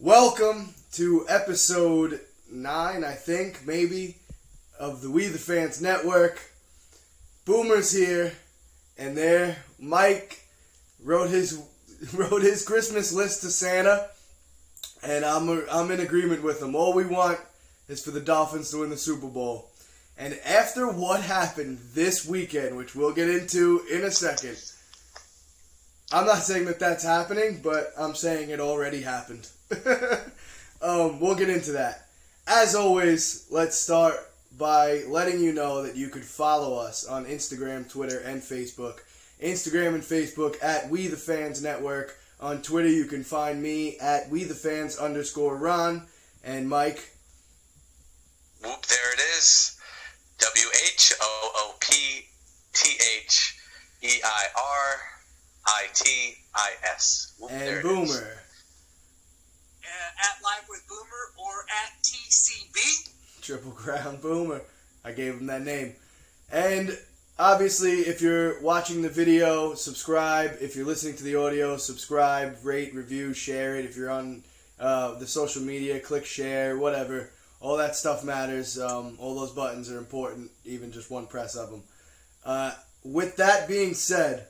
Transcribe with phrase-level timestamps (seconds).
[0.00, 4.18] Welcome to episode nine, I think, maybe,
[4.78, 6.38] of the We the Fans Network.
[7.44, 8.32] Boomer's here,
[8.96, 10.46] and there, Mike
[11.02, 11.60] wrote his
[12.14, 14.08] wrote his Christmas list to Santa,
[15.02, 16.76] and I'm a, I'm in agreement with him.
[16.76, 17.40] All we want
[17.88, 19.68] is for the Dolphins to win the Super Bowl.
[20.16, 24.58] And after what happened this weekend, which we'll get into in a second,
[26.12, 29.48] I'm not saying that that's happening, but I'm saying it already happened.
[30.82, 32.06] um, we'll get into that.
[32.46, 34.16] As always, let's start
[34.56, 39.00] by letting you know that you could follow us on Instagram, Twitter, and Facebook.
[39.42, 42.16] Instagram and Facebook at We the Fans Network.
[42.40, 46.06] On Twitter, you can find me at We the Fans underscore Ron
[46.44, 47.12] and Mike.
[48.64, 49.78] Whoop, there it is.
[50.38, 52.26] W H O O P
[52.72, 53.58] T H
[54.02, 55.00] E I R
[55.66, 57.34] I T I S.
[57.50, 58.22] And it is.
[60.20, 63.42] At Live with Boomer or at TCB.
[63.42, 64.62] Triple Crown Boomer.
[65.04, 65.94] I gave him that name.
[66.50, 66.98] And
[67.38, 70.56] obviously, if you're watching the video, subscribe.
[70.60, 73.84] If you're listening to the audio, subscribe, rate, review, share it.
[73.84, 74.42] If you're on
[74.80, 77.30] uh, the social media, click share, whatever.
[77.60, 78.78] All that stuff matters.
[78.78, 81.82] Um, all those buttons are important, even just one press of them.
[82.44, 82.72] Uh,
[83.04, 84.46] with that being said,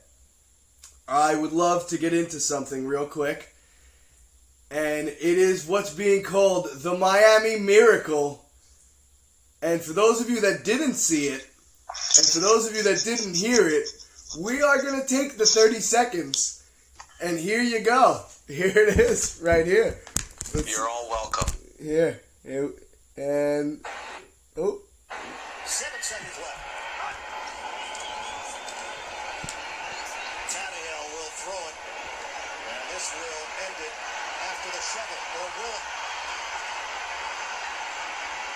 [1.07, 3.53] I would love to get into something real quick.
[4.71, 8.45] And it is what's being called the Miami Miracle.
[9.61, 11.41] And for those of you that didn't see it,
[12.17, 13.87] and for those of you that didn't hear it,
[14.39, 16.63] we are going to take the 30 seconds.
[17.21, 18.21] And here you go.
[18.47, 19.99] Here it is, right here.
[20.55, 21.53] Let's- You're all welcome.
[21.79, 22.19] here.
[22.43, 22.71] Here.
[23.15, 23.79] And.
[24.57, 24.79] Oh.
[25.65, 26.57] Seven seconds left.
[30.49, 31.77] Tannehill will throw it.
[32.73, 33.93] And this will end it
[34.49, 35.19] after the shovel.
[35.37, 35.85] Or will it?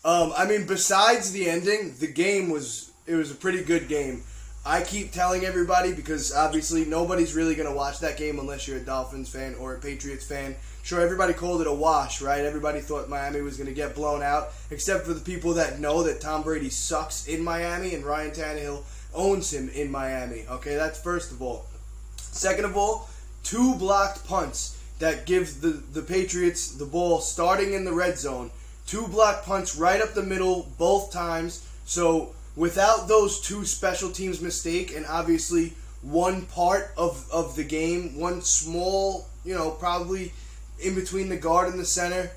[0.04, 4.22] Um, I mean, besides the ending, the game was it was a pretty good game.
[4.66, 8.80] I keep telling everybody because obviously nobody's really gonna watch that game unless you're a
[8.80, 10.56] Dolphins fan or a Patriots fan.
[10.82, 12.46] Sure, everybody called it a wash, right?
[12.46, 16.22] Everybody thought Miami was gonna get blown out, except for the people that know that
[16.22, 20.46] Tom Brady sucks in Miami and Ryan Tannehill owns him in Miami.
[20.50, 21.66] Okay, that's first of all.
[22.16, 23.10] Second of all,
[23.42, 28.50] two blocked punts that give the, the Patriots the ball starting in the red zone.
[28.86, 31.68] Two blocked punts right up the middle both times.
[31.84, 35.72] So without those two special teams mistake and obviously
[36.02, 40.32] one part of, of the game, one small, you know, probably
[40.80, 42.30] in between the guard and the center,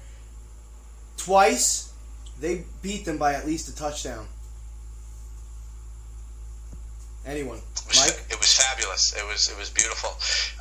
[1.18, 1.92] twice,
[2.40, 4.28] they beat them by at least a touchdown.
[7.26, 7.58] Anyone?
[7.58, 8.26] It was, Mike?
[8.32, 9.14] it was fabulous.
[9.18, 10.12] It was it was beautiful.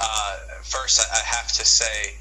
[0.00, 2.14] Uh, first, I, have to say,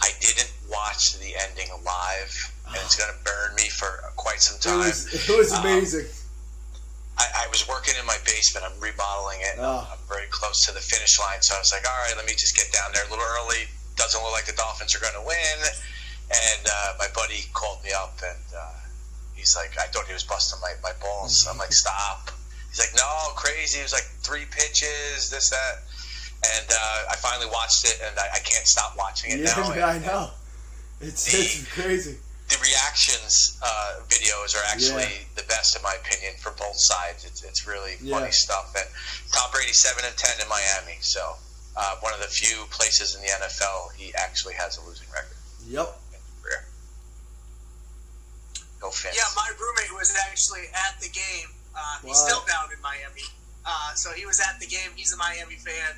[0.00, 3.86] I didn't watch the ending live, and it's going to burn me for
[4.16, 4.78] quite some It time.
[4.88, 6.06] was, it was Um, amazing.
[7.18, 8.66] I, I was working in my basement.
[8.66, 9.56] I'm remodeling it.
[9.58, 9.86] Oh.
[9.90, 12.32] I'm very close to the finish line, so I was like, all right, let me
[12.34, 13.70] just get down there a little early.
[13.96, 15.58] Doesn't look like the Dolphins are going to win.
[16.32, 18.74] And uh, my buddy called me up, and uh,
[19.34, 21.46] he's like, I thought he was busting my, my balls.
[21.48, 22.30] I'm like, stop.
[22.70, 23.78] He's like, no, crazy.
[23.78, 25.84] It was like three pitches, this, that.
[26.58, 29.86] And uh, I finally watched it, and I, I can't stop watching it Yeah, now.
[29.86, 30.30] I know.
[31.00, 32.16] It's, The- it's crazy.
[32.50, 35.34] The reactions uh, videos are actually Yeah.
[35.36, 37.24] the best in my opinion for both sides.
[37.24, 38.18] It's, it's really Yeah.
[38.18, 38.74] funny stuff.
[38.76, 38.86] And
[39.32, 41.36] Tom Brady seven and ten in Miami, so
[41.76, 45.36] uh, one of the few places in the NFL he actually has a losing record
[45.66, 45.88] Yep.
[46.12, 46.68] in his career.
[48.80, 49.16] Go Fins.
[49.16, 51.48] Yeah, my roommate was actually at the game.
[51.74, 53.24] Uh, he's still down in Miami.
[53.64, 54.90] Uh, so he was at the game.
[54.94, 55.96] He's a Miami fan.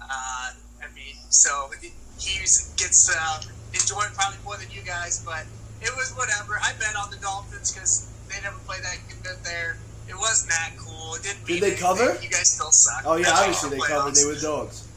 [0.00, 0.52] Uh,
[0.82, 2.38] I mean, so he he
[2.78, 3.42] gets uh,
[3.74, 5.44] enjoyed probably more than you guys, but
[5.82, 6.58] it was whatever.
[6.62, 9.76] I bet on the Dolphins because they never play that good there.
[10.08, 11.14] It wasn't that cool.
[11.14, 11.82] It didn't Did they anything.
[11.82, 12.18] cover?
[12.22, 13.02] You guys still suck.
[13.06, 14.14] Oh yeah, That's obviously they covered.
[14.14, 14.88] They were dogs.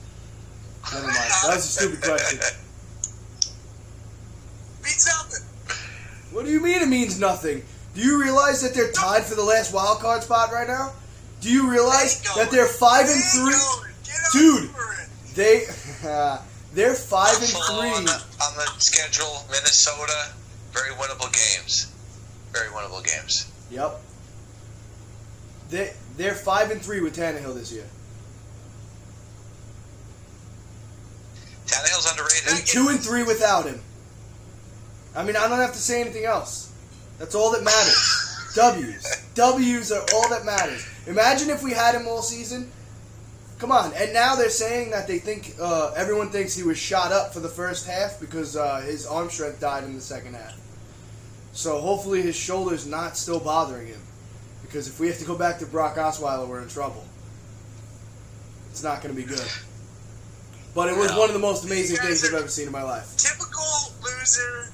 [0.93, 1.15] Never mind.
[1.17, 2.39] That was a stupid question.
[4.83, 5.43] Means nothing.
[6.31, 7.63] What do you mean it means nothing?
[7.95, 10.93] Do you realize that they're tied for the last wild card spot right now?
[11.41, 13.55] Do you realize Ain't that they're five and three?
[14.33, 14.69] Dude.
[14.69, 15.09] over it.
[15.33, 15.65] They
[16.73, 18.05] they're five and Buffalo on three.
[18.05, 20.33] the, on the schedule, Minnesota,
[20.75, 21.91] very winnable games.
[22.51, 23.49] Very winnable games.
[23.71, 24.01] Yep.
[25.69, 27.85] They they're five and three with Tannehill this year.
[31.65, 32.49] Tannehill's underrated.
[32.49, 33.81] And two and three without him.
[35.15, 36.71] I mean, I don't have to say anything else.
[37.19, 38.51] That's all that matters.
[38.55, 39.27] W's.
[39.33, 40.85] W's are all that matters.
[41.07, 42.69] Imagine if we had him all season.
[43.59, 43.93] Come on.
[43.95, 47.39] And now they're saying that they think uh, everyone thinks he was shot up for
[47.39, 50.59] the first half because uh, his arm strength died in the second half.
[51.55, 54.01] So hopefully his shoulder's not still bothering him.
[54.61, 57.05] Because if we have to go back to Brock Osweiler, we're in trouble.
[58.71, 59.47] It's not going to be good.
[60.75, 61.19] But it was No.
[61.19, 63.15] one of the most amazing things I've ever seen in my life.
[63.15, 63.63] Typical
[64.03, 64.73] loser.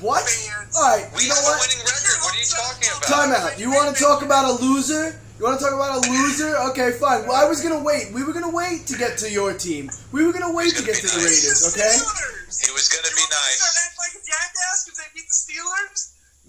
[0.00, 0.24] What?
[0.24, 0.74] Fans.
[0.74, 2.16] All right, We you know have a winning record.
[2.24, 3.02] What are you talking about?
[3.04, 3.60] Time out.
[3.60, 5.20] You want to talk about a loser?
[5.38, 6.56] You want to talk about a loser?
[6.72, 7.28] Okay, fine.
[7.28, 8.10] Well, I was gonna wait.
[8.12, 9.90] We were gonna wait to get to your team.
[10.12, 11.18] We were gonna wait to get to be the.
[11.18, 11.76] Raiders.
[11.76, 11.92] Okay?
[11.92, 13.92] It was gonna be want me to nice.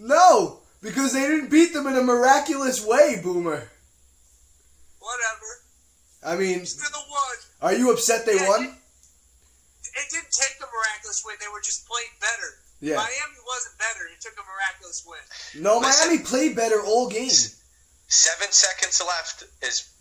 [0.03, 3.69] No, because they didn't beat them in a miraculous way, Boomer.
[5.00, 5.50] Whatever.
[6.25, 6.89] I mean, They're
[7.63, 8.63] are you upset they Yeah, won?
[8.65, 11.35] It didn't take a miraculous win.
[11.39, 12.59] They were just playing better.
[12.81, 12.97] Yeah.
[12.97, 14.03] Miami wasn't better.
[14.11, 15.63] It took a miraculous win.
[15.63, 16.09] No, Listen.
[16.09, 17.31] Miami played better all game.
[18.07, 19.93] Seven seconds left is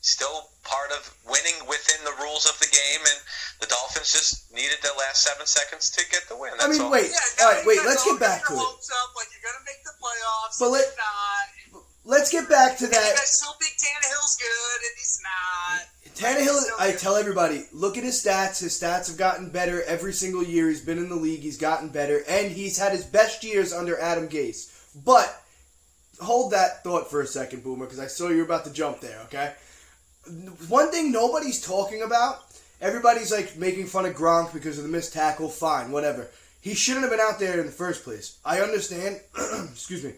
[0.00, 3.18] still part of winning within the rules of the game, and
[3.60, 6.52] the Dolphins just needed the last seven seconds to get the win.
[6.58, 6.90] That's I mean, all.
[6.90, 7.10] wait.
[7.10, 7.80] Yeah, All now wait.
[7.84, 8.58] Let's get back to it.
[8.58, 10.56] up like you're gonna make the playoffs.
[10.58, 11.82] But let, not.
[12.04, 13.14] Let's get back to And you that.
[13.16, 15.86] guys still think Tannehill's good, and he's not.
[16.16, 18.60] Tannehill, So I tell everybody, look at his stats.
[18.60, 20.68] His stats have gotten better every single year.
[20.68, 21.40] He's been in the league.
[21.40, 24.70] He's gotten better, and he's had his best years under Adam Gase.
[25.04, 25.42] But
[26.20, 29.00] hold that thought for a second, Boomer, because I saw you were about to jump
[29.00, 29.20] there.
[29.26, 29.52] Okay.
[30.68, 32.44] One thing nobody's talking about.
[32.80, 35.48] Everybody's like making fun of Gronk because of the missed tackle.
[35.48, 36.28] Fine, whatever.
[36.60, 38.38] He shouldn't have been out there in the first place.
[38.44, 39.20] I understand.
[39.70, 40.14] excuse me.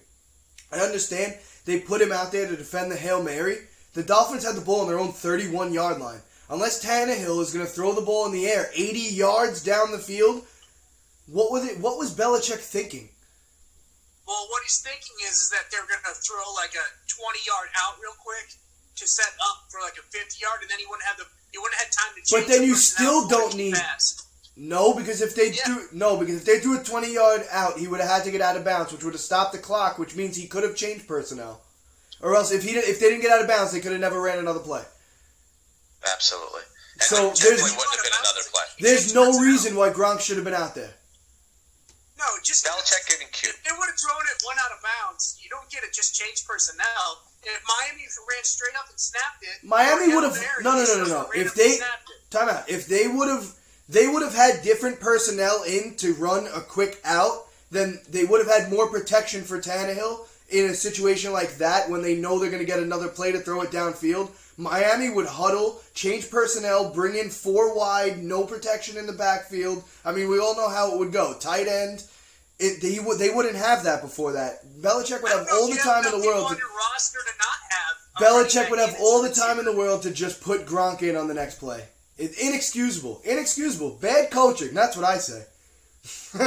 [0.73, 3.59] I understand they put him out there to defend the Hail Mary.
[3.95, 6.21] The Dolphins had the ball on their own 31 yard line.
[6.51, 9.99] Unless Tannehill is going to throw the ball in the air 80 yards down the
[9.99, 10.45] field,
[11.27, 11.79] what was it?
[11.79, 13.09] What was Belichick thinking?
[14.27, 17.99] Well, what he's thinking is, is that they're gonna throw like a 20 yard out
[18.01, 18.55] real quick
[18.97, 21.59] to set up for like a 50 yard, and then he wouldn't have the he
[21.59, 22.31] wouldn't have time to change.
[22.33, 24.23] But then you still don't need- passed.
[24.57, 25.65] No, because if they Yeah.
[25.65, 28.31] do no, because if they threw a 20 yard out, he would have had to
[28.31, 30.77] get out of bounds, which would have stopped the clock, which means he could have
[30.77, 31.63] changed personnel.
[32.21, 34.01] Or else, if he did, if they didn't get out of bounds, they could have
[34.01, 34.85] never ran another play.
[36.05, 36.63] Absolutely.
[36.95, 38.65] And So there there's- wouldn't have been another play.
[38.81, 40.95] There's no reason why Gronk should have been out there.
[42.19, 43.57] No, just Belichick getting cute.
[43.65, 45.37] They would have thrown it one out of bounds.
[45.43, 45.93] You don't get it.
[45.93, 47.23] Just change personnel.
[47.45, 51.09] If Miami ran straight up and snapped it, Miami would have no no no no
[51.09, 51.31] no.
[51.35, 51.79] If they
[52.31, 53.55] time out, if they would have
[53.89, 58.47] they would have had different personnel in to run a quick out, then they would
[58.47, 62.51] have had more protection for Tannehill in a situation like that when they know they're
[62.51, 64.31] going to get another play to throw it downfield.
[64.59, 69.83] Miami would huddle, change personnel, bring in four wide, no protection in the backfield.
[70.05, 71.35] I mean, we all know how it would go.
[71.41, 72.05] Tight end.
[72.65, 74.65] It, they would they wouldn't have that before that.
[74.81, 77.97] Belichick would have all the time in the world to your roster to not have.
[78.23, 81.27] Belichick would have all the time in the world to just put Gronk in on
[81.27, 81.83] the next play.
[82.19, 83.21] It, inexcusable.
[83.25, 83.99] Inexcusable.
[84.01, 84.75] Bad coaching.
[84.75, 85.45] That's what I say.
[86.39, 86.47] One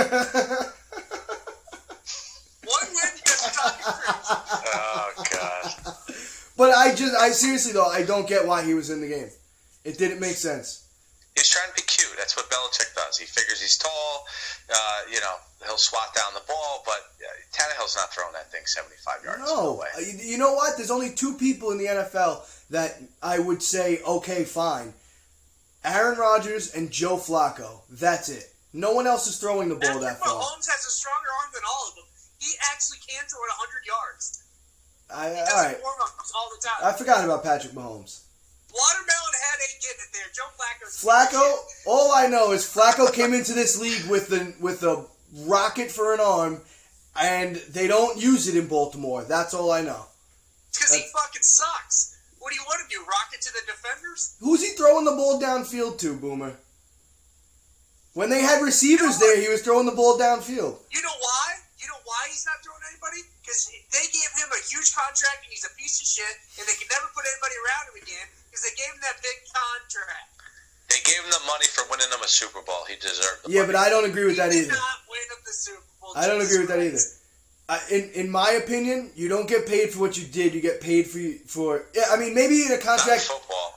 [2.93, 4.69] win, you guys are talking crazy.
[4.73, 5.95] Oh God.
[6.55, 9.29] but I just, I seriously though, I don't get why he was in the game.
[9.83, 10.84] It didn't make sense.
[11.35, 12.15] He's trying to be cute.
[12.17, 13.17] That's what Belichick does.
[13.17, 14.25] He figures he's tall.
[14.73, 18.61] Uh, you know, he'll swat down the ball, but uh, Tannehill's not throwing that thing
[18.65, 19.41] 75 yards.
[19.45, 19.73] No.
[19.73, 19.87] way.
[19.97, 20.77] Uh, You you know what?
[20.77, 24.93] There's only two people in the NFL that I would say, okay, fine.
[25.83, 27.81] Aaron Rodgers and Joe Flacco.
[27.89, 28.45] That's it.
[28.73, 30.29] No one else is throwing the ball that far.
[30.29, 32.05] Mahomes has a stronger arm than all of them.
[32.39, 34.43] He actually can throw it 100 yards.
[35.13, 35.77] I, He does right.
[35.83, 36.93] all the time.
[36.93, 38.21] I forgot about Patrick Mahomes.
[38.75, 40.29] Watermelon head ain't getting it there.
[40.35, 41.57] Joe Flacco's Flacco.
[41.87, 45.05] All I know is Flacco came into this league with the with a
[45.45, 46.61] rocket for an arm,
[47.19, 49.23] and they don't use it in Baltimore.
[49.23, 50.05] That's all I know.
[50.73, 52.17] because he fucking sucks.
[52.39, 53.01] What do you want to do?
[53.01, 54.35] Rock it to the defenders?
[54.39, 56.53] Who's he throwing the ball downfield to, Boomer?
[58.13, 60.77] When they had receivers there, he was throwing the ball downfield.
[60.91, 61.45] You know why?
[61.79, 63.27] You know why he's not throwing anybody?
[63.45, 66.73] Because they gave him a huge contract and he's a piece of shit, and they
[66.81, 70.33] can never put anybody around him again because they gave him that big contract.
[70.89, 72.89] They gave him the money for winning them a Super Bowl.
[72.89, 73.77] He deserved the Yeah, money.
[73.77, 74.81] but I don't agree with that he did either.
[74.81, 76.11] not win him the Super Bowl.
[76.17, 77.05] I don't Jesus agree with that either.
[77.69, 80.53] I, in in my opinion, you don't get paid for what you did.
[80.53, 81.85] You get paid for for.
[81.93, 83.29] Yeah, I mean maybe in a contract.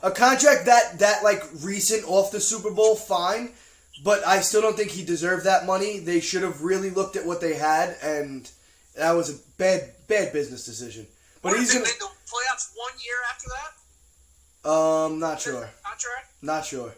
[0.03, 3.53] a contract that that like recent off the Super Bowl, fine,
[4.05, 5.99] but I still don't think he deserved that money.
[6.01, 8.51] They should have really looked at what they had, and
[8.99, 11.07] that was a bad bad business decision.
[11.43, 11.87] But What, he's they gonna.
[11.99, 16.26] the playoffs one year after that Um, not sure, contract.
[16.43, 16.93] not sure.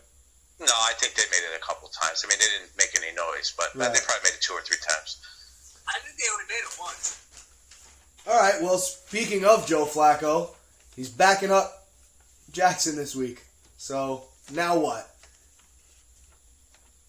[0.58, 2.22] No, I think they made it a couple times.
[2.24, 3.94] I mean, they didn't make any noise, but uh, Right.
[3.94, 5.16] they probably made it two or three times.
[5.88, 7.16] I think they only made it once.
[8.28, 8.60] All right.
[8.60, 10.50] Well, speaking of Joe Flacco,
[10.96, 11.88] he's backing up
[12.52, 13.42] Jackson this week.
[13.78, 15.08] So now what?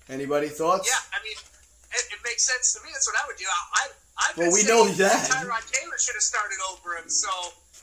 [0.09, 0.87] Anybody thoughts?
[0.87, 1.35] Yeah, I mean,
[1.91, 2.89] it, it makes sense to me.
[2.93, 3.45] That's what I would do.
[3.45, 3.83] I, I,
[4.21, 5.29] I've Well, been we know that.
[5.29, 7.09] Tyrod Taylor should have started over him.
[7.09, 7.29] So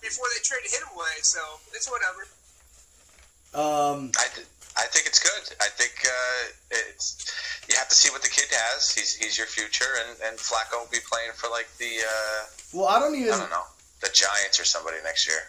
[0.00, 1.40] before they traded him away, so
[1.74, 2.22] it's whatever.
[3.54, 4.12] Um.
[4.16, 5.56] I, th- I think it's good.
[5.60, 7.26] I think uh, it's
[7.68, 8.92] you have to see what the kid has.
[8.94, 12.86] He's he's your future, and and Flacco will be playing for like the uh, Well,
[12.86, 13.32] I don't even.
[13.34, 13.64] I don't know
[14.00, 15.40] the Giants or somebody next year.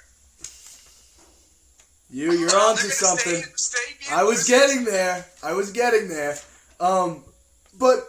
[2.09, 3.43] You, you're Well, on to something.
[3.55, 5.25] Stay, stay I was getting there.
[5.43, 6.35] I was getting there.
[6.79, 7.23] Um,
[7.77, 8.07] but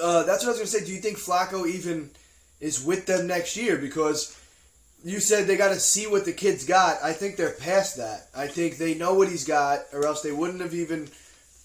[0.00, 0.84] uh, that's what I was gonna say.
[0.84, 2.10] Do you think Flacco even
[2.60, 3.76] is with them next year?
[3.76, 4.36] Because
[5.04, 7.02] you said they got to see what the kid's got.
[7.02, 8.28] I think they're past that.
[8.34, 11.08] I think they know what he's got, or else they wouldn't have even,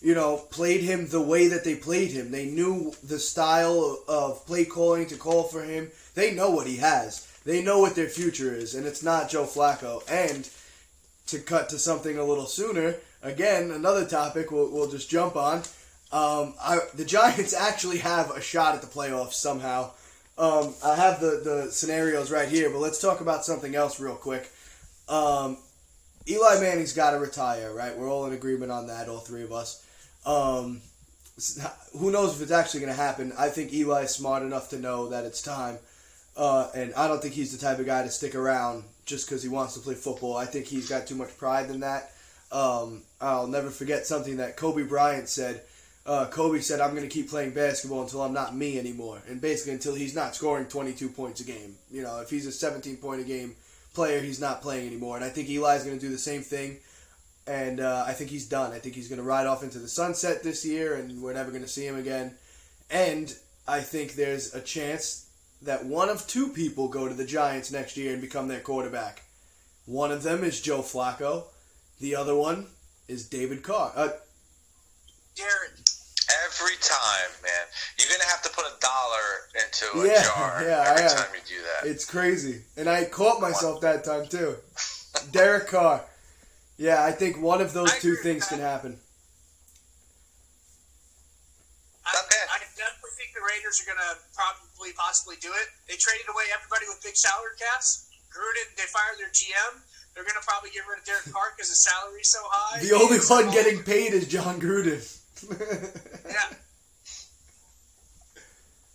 [0.02, 2.32] you know, played him the way that they played him.
[2.32, 5.92] They knew the style of play calling to call for him.
[6.14, 7.28] They know what he has.
[7.44, 10.02] They know what their future is, and it's not Joe Flacco.
[10.10, 10.50] And
[11.28, 15.64] to cut to something a little sooner, again, another topic we'll, we'll just jump on.
[16.16, 19.92] Um, I, the Giants actually have a shot at the playoffs somehow.
[20.38, 24.16] Um, I have the, the scenarios right here, but let's talk about something else real
[24.16, 24.50] quick.
[25.10, 25.58] Um,
[26.26, 27.98] Eli Manning's got to retire, right?
[27.98, 29.86] We're all in agreement on that, all three of us.
[30.26, 30.82] Um,
[32.00, 33.34] who knows if it's actually going to happen?
[33.38, 35.80] I think Eli's smart enough to know that it's time.
[36.38, 39.44] Uh, and I don't think he's the type of guy to stick around just because
[39.44, 40.38] he wants to play football.
[40.38, 42.14] I think he's got too much pride in that.
[42.54, 45.64] Um, I'll never forget something that Kobe Bryant said.
[46.06, 49.42] Uh, Kobe said, "I'm going to keep playing basketball until I'm not me anymore, and
[49.42, 51.76] basically until he's not scoring 22 points a game.
[51.92, 53.56] You know, if he's a 17 point a game
[53.96, 55.16] player, he's not playing anymore.
[55.16, 56.78] And I think Eli's going to do the same thing.
[57.48, 58.72] And uh, I think he's done.
[58.72, 61.52] I think he's going to ride off into the sunset this year, and we're never
[61.52, 62.36] going to see him again.
[62.92, 63.36] And
[63.68, 65.28] I think there's a chance
[65.62, 69.24] that one of two people go to the Giants next year and become their quarterback.
[69.86, 71.46] One of them is Joe Flacco.
[72.00, 72.68] The other one
[73.08, 73.92] is David Carr.
[73.96, 74.10] Uh.
[76.44, 77.66] Every time, man,
[78.00, 79.28] you're gonna have to put a dollar
[79.64, 81.10] into a Yeah, jar yeah, I every am.
[81.16, 81.90] time you do that.
[81.90, 82.64] It's crazy.
[82.78, 84.56] And I caught myself that time too.
[85.32, 86.04] Derek Carr.
[86.78, 88.56] Yeah, I think one of those I two things that.
[88.56, 89.00] can happen.
[92.06, 95.68] I, I definitely think the Raiders are going to probably possibly do it.
[95.90, 98.06] They traded away everybody with big salary caps.
[98.30, 99.82] Gruden, they fired their GM.
[100.14, 102.84] They're going to probably get rid of Derek Carr because the salary's so high.
[102.84, 105.02] The only one getting paid is Jon Gruden.
[105.44, 106.56] Yeah.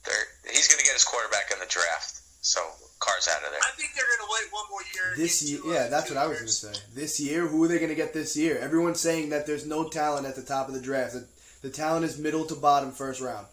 [0.04, 2.60] They're, he's gonna get his quarterback in the draft, so
[3.00, 3.60] Carr's out of there.
[3.62, 5.16] I think they're going to wait one more year.
[5.16, 6.72] This year, two, uh, yeah, that's two what I was going to say.
[6.94, 8.58] This year, who are they going to get this year?
[8.58, 11.14] Everyone's saying that there's no talent at the top of the draft.
[11.14, 11.26] The,
[11.62, 13.46] the talent is middle to bottom first round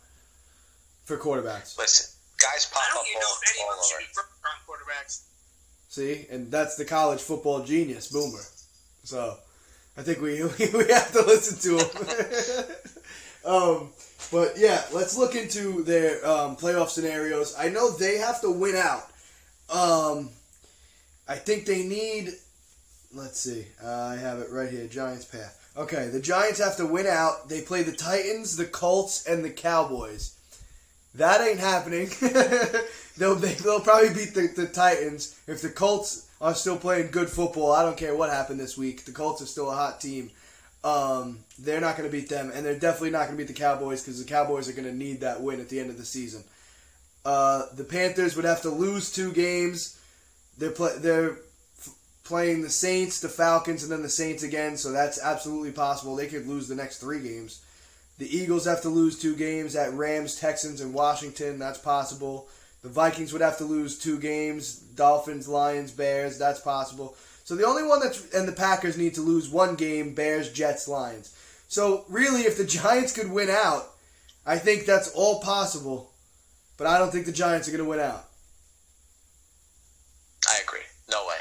[1.06, 1.78] for quarterbacks.
[1.78, 4.02] Listen, guys pop I up don't even know all, if anyone all should over.
[4.02, 5.22] be first round quarterbacks.
[5.90, 8.44] See, and that's the college football genius, Boomer.
[9.04, 9.38] So,
[9.98, 12.66] I think we we have to listen to him.
[13.52, 13.90] um,
[14.32, 17.56] but yeah, let's look into their um, playoff scenarios.
[17.58, 19.10] I know they have to win out.
[19.70, 20.30] Um,
[21.28, 22.34] I think they need.
[23.14, 23.66] Let's see.
[23.84, 24.86] Uh, I have it right here.
[24.88, 25.72] Giants path.
[25.76, 27.50] Okay, the Giants have to win out.
[27.50, 30.36] They play the Titans, the Colts, and the Cowboys.
[31.18, 32.10] That ain't happening.
[33.18, 37.30] they'll they, they'll probably beat the, the Titans if the Colts are still playing good
[37.30, 37.72] football.
[37.72, 39.04] I don't care what happened this week.
[39.04, 40.30] The Colts are still a hot team.
[40.84, 43.60] Um, they're not going to beat them, and they're definitely not going to beat the
[43.60, 46.06] Cowboys because the Cowboys are going to need that win at the end of the
[46.06, 46.44] season.
[47.26, 50.00] Uh, the Panthers would have to lose two games.
[50.60, 54.78] They're play, they're f- playing the Saints, the Falcons, and then the Saints again.
[54.78, 56.16] So that's absolutely possible.
[56.16, 57.64] They could lose the next three games.
[58.18, 61.60] The Eagles have to lose two games at Rams, Texans, and Washington.
[61.60, 62.48] That's possible.
[62.82, 64.76] The Vikings would have to lose two games.
[64.76, 66.38] Dolphins, Lions, Bears.
[66.38, 67.16] That's possible.
[67.44, 70.14] So the only one that's and the Packers need to lose one game.
[70.16, 71.36] Bears, Jets, Lions.
[71.68, 73.86] So really, if the Giants could win out,
[74.46, 76.12] I think that's all possible.
[76.78, 78.24] But I don't think the Giants are going to win out.
[80.48, 80.82] I agree.
[81.10, 81.36] No way.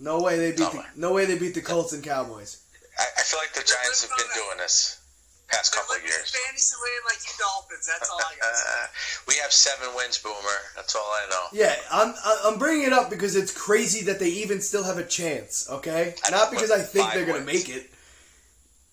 [0.00, 0.84] No way they beat No the, way.
[0.96, 2.62] no way they beat the Colts and Cowboys.
[2.98, 5.00] I, I feel like the Giants have been doing this
[5.48, 6.30] past They're couple of living in years.
[6.30, 7.86] fantasy land like you Dolphins.
[7.86, 8.48] That's all I got.
[8.48, 8.68] to say.
[8.68, 8.86] Uh,
[9.26, 10.58] we have seven wins, Boomer.
[10.76, 11.44] That's all I know.
[11.52, 12.14] Yeah, I'm
[12.44, 15.68] I'm bringing it up because it's crazy that they even still have a chance.
[15.70, 17.90] Okay, I not because I think they're gonna make it.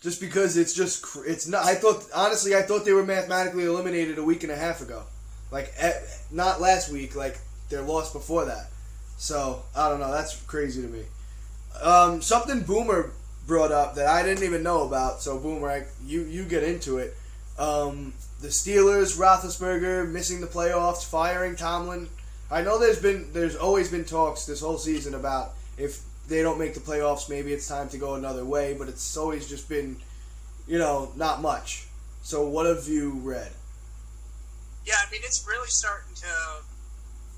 [0.01, 1.65] Just because it's just it's not.
[1.65, 5.03] I thought honestly, I thought they were mathematically eliminated a week and a half ago.
[5.51, 5.93] Like eh,
[6.31, 7.15] not last week.
[7.15, 7.37] Like
[7.69, 8.67] their loss before that.
[9.17, 10.11] So I don't know.
[10.11, 11.03] That's crazy to me.
[11.81, 13.11] Um, something Boomer
[13.45, 15.21] brought up that I didn't even know about.
[15.21, 17.15] So Boomerang, you you get into it.
[17.57, 22.09] Um, the Steelers, Roethlisberger missing the playoffs, firing Tomlin.
[22.51, 26.59] I know there's been there's always been talks this whole season about if they don't
[26.59, 28.73] make the playoffs, maybe it's time to go another way.
[28.73, 29.97] But it's always just been,
[30.67, 31.87] you know, not much.
[32.23, 33.51] So what have you read?
[34.85, 36.27] Yeah, I mean it's really starting to,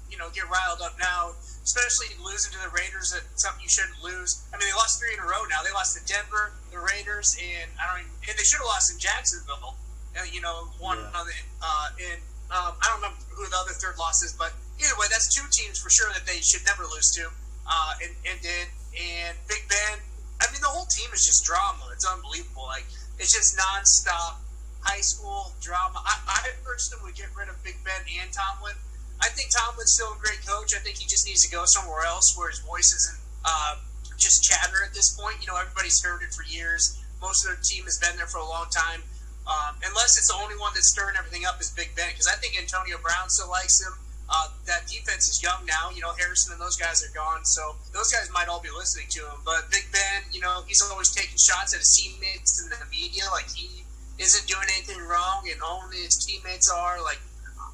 [0.09, 1.31] you know, get riled up now.
[1.67, 4.39] Especially losing to the Raiders, at something you shouldn't lose.
[4.49, 5.59] I mean, they lost three in a row now.
[5.67, 8.07] They lost to Denver, the Raiders, and I don't.
[8.07, 9.75] Even, and they should have lost in Jacksonville.
[10.15, 11.11] Uh, you know, one Yeah.
[11.19, 12.17] on the uh, in.
[12.47, 15.43] Um, I don't remember who the other third loss is, but either way, that's two
[15.51, 17.27] teams for sure that they should never lose to.
[17.67, 19.99] Uh, and, and did and Big Ben.
[20.39, 21.91] I mean, the whole team is just drama.
[21.91, 22.63] It's unbelievable.
[22.63, 22.87] Like
[23.19, 24.39] it's just nonstop
[24.87, 25.99] high school drama.
[25.99, 26.15] I,
[26.47, 28.79] I personally would get rid of Big Ben and Tomlin.
[29.21, 30.75] I think Tomlin's still a great coach.
[30.75, 33.75] I think he just needs to go somewhere else where his voice isn't uh,
[34.17, 35.41] just chatter at this point.
[35.41, 37.01] You know, everybody's heard it for years.
[37.21, 39.01] Most of their team has been there for a long time.
[39.47, 42.35] Um, unless it's the only one that's stirring everything up is Big Ben, because I
[42.35, 43.95] think Antonio Brown still likes him.
[44.27, 45.87] Uh, that defense is young now.
[45.95, 49.07] You know, Harrison and those guys are gone, so those guys might all be listening
[49.15, 49.39] to him.
[49.47, 53.23] But Big Ben, you know, he's always taking shots at his teammates in the media,
[53.31, 53.87] like he
[54.19, 56.99] isn't doing anything wrong, and only his teammates are.
[56.99, 57.23] Like,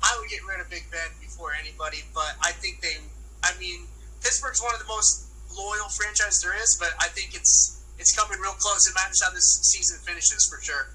[0.04, 3.00] I would get rid of Big Ben before anybody, but I think they.
[3.44, 3.88] I mean,
[4.22, 8.40] Pittsburgh's one of the most loyal franchises there is, but I think it's it's coming
[8.40, 8.88] real close.
[8.88, 10.88] It matters how this season finishes for sure.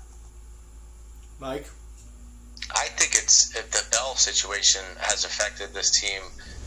[1.38, 1.66] Mike.
[2.74, 6.20] I think it's if the Bell situation has affected this team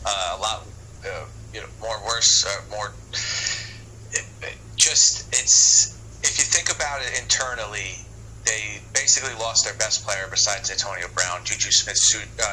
[0.04, 0.66] uh, a lot,
[1.06, 2.92] uh, you know, more worse, uh, more.
[4.10, 7.98] It, it just it's if you think about it internally,
[8.44, 11.44] they basically lost their best player besides Antonio Brown.
[11.44, 11.98] Juju Smith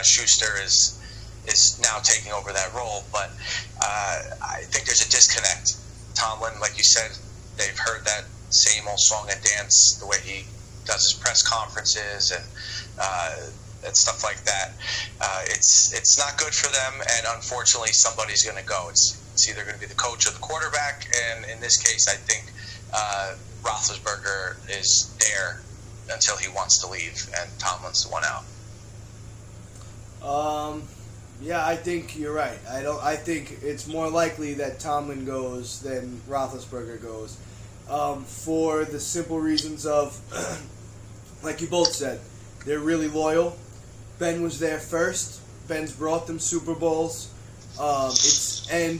[0.03, 0.95] Schuster is
[1.47, 3.31] is now taking over that role, but
[3.81, 5.77] uh, I think there's a disconnect.
[6.13, 7.17] Tomlin, like you said,
[7.57, 10.45] they've heard that same old song and dance the way he
[10.85, 12.45] does his press conferences and
[12.99, 13.49] uh,
[13.85, 14.75] and stuff like that.
[15.21, 18.87] Uh, it's it's not good for them, and unfortunately, somebody's going to go.
[18.89, 22.07] It's it's either going to be the coach or the quarterback, and in this case,
[22.09, 22.51] I think
[22.93, 25.61] uh, Roethlisberger is there
[26.11, 28.43] until he wants to leave, and Tomlin's the one out.
[30.21, 30.83] Um,
[31.41, 32.59] yeah, I think you're right.
[32.69, 33.01] I don't.
[33.03, 37.37] I think it's more likely that Tomlin goes than Roethlisberger goes,
[37.89, 40.19] um, for the simple reasons of,
[41.43, 42.19] like you both said,
[42.65, 43.57] they're really loyal.
[44.19, 45.41] Ben was there first.
[45.67, 47.31] Ben's brought them Super Bowls.
[47.79, 48.99] Um, it's and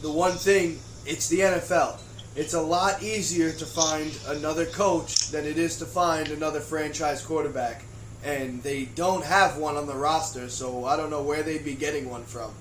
[0.00, 1.98] the one thing, it's the NFL.
[2.36, 7.24] It's a lot easier to find another coach than it is to find another franchise
[7.24, 7.82] quarterback
[8.24, 11.74] and they don't have one on the roster, so I don't know where they'd be
[11.74, 12.52] getting one from.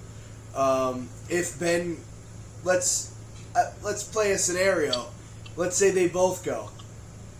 [0.55, 1.97] Um, if Ben,
[2.63, 3.15] let's
[3.55, 5.07] uh, let's play a scenario.
[5.55, 6.69] Let's say they both go.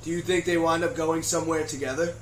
[0.04, 2.16] Do you think they wind up going somewhere together?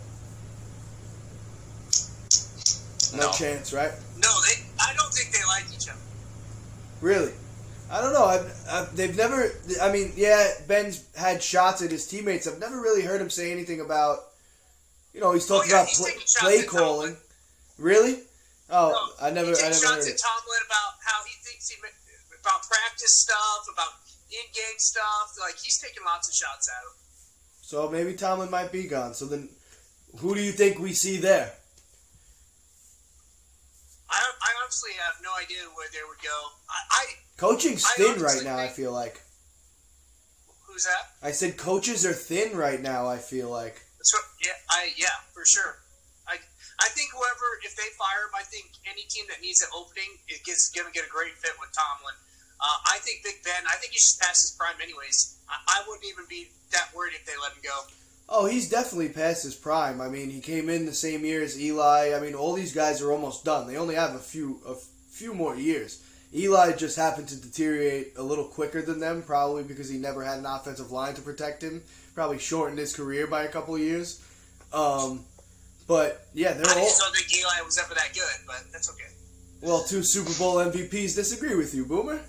[3.13, 3.31] No, No.
[3.31, 3.91] chance, right?
[4.17, 4.63] No, they.
[4.79, 5.99] I don't think they like each other.
[7.01, 7.33] Really?
[7.91, 8.25] I don't know.
[8.25, 9.51] I've, I've, they've never.
[9.81, 12.47] I mean, yeah, Ben's had shots at his teammates.
[12.47, 14.19] I've never really heard him say anything about.
[15.13, 17.17] You know, he's oh, talking Oh, yeah, about he's play, play calling.
[17.77, 18.19] Really?
[18.69, 20.21] Oh, No, I never, He I never shots heard at.
[20.23, 21.75] Tomlin about how he thinks he
[22.39, 23.91] about practice stuff, about
[24.31, 25.35] in-game stuff.
[25.39, 26.95] Like he's taking lots of shots at him.
[27.61, 29.13] So maybe Tomlin might be gone.
[29.13, 29.49] So then,
[30.19, 31.51] who do you think we see there?
[34.09, 36.37] I, I honestly have no idea where they would go.
[36.71, 37.03] I, I
[37.35, 38.55] Coaching's I thin right now.
[38.55, 39.19] I feel like.
[40.63, 41.11] who's that?
[41.19, 43.03] I said coaches are thin right now.
[43.03, 43.83] I feel like.
[43.99, 45.83] That's what, yeah, I yeah for sure.
[46.23, 46.39] I
[46.79, 50.07] I think whoever if they fire him, I think any team that needs an opening
[50.31, 52.15] it gets going to get a great fit with Tomlin.
[52.63, 53.67] Uh, I think Big Ben.
[53.67, 55.35] I think he should pass his prime anyways.
[55.51, 57.75] I, I wouldn't even be that worried if they let him go.
[58.33, 59.99] Oh, he's definitely past his prime.
[59.99, 62.13] I mean, he came in the same year as Eli.
[62.15, 63.67] I mean, all these guys are almost done.
[63.67, 64.75] They only have a few a
[65.11, 66.01] few more years.
[66.33, 70.39] Eli just happened to deteriorate a little quicker than them, probably because he never had
[70.39, 71.83] an offensive line to protect him.
[72.15, 74.25] Probably shortened his career by a couple years.
[74.71, 75.25] Um,
[75.85, 78.89] but yeah, they're I all just don't think Eli was ever that good, but that's
[78.91, 79.09] okay.
[79.61, 79.83] well.
[79.83, 82.21] Two Super Bowl MVPs disagree with you, Boomer.